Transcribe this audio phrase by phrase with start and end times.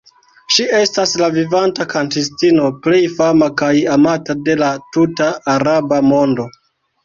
[0.53, 6.53] Ŝi estas la vivanta kantistino plej fama kaj amata de la tuta Araba mondo.